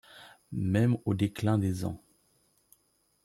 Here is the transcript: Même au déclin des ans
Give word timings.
Même 0.53 0.97
au 1.05 1.13
déclin 1.13 1.59
des 1.59 1.85
ans 1.85 2.01